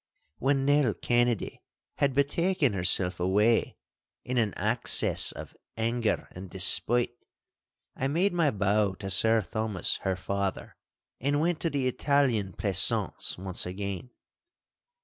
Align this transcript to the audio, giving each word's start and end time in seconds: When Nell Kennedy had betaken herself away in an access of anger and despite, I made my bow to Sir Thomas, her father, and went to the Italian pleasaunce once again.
When 0.39 0.65
Nell 0.65 0.95
Kennedy 0.95 1.61
had 1.99 2.15
betaken 2.15 2.73
herself 2.73 3.19
away 3.19 3.77
in 4.25 4.39
an 4.39 4.51
access 4.55 5.31
of 5.31 5.55
anger 5.77 6.27
and 6.31 6.49
despite, 6.49 7.11
I 7.95 8.07
made 8.07 8.33
my 8.33 8.49
bow 8.49 8.95
to 8.95 9.11
Sir 9.11 9.43
Thomas, 9.43 9.97
her 9.97 10.15
father, 10.15 10.75
and 11.19 11.39
went 11.39 11.59
to 11.59 11.69
the 11.69 11.87
Italian 11.87 12.53
pleasaunce 12.53 13.37
once 13.37 13.67
again. 13.67 14.09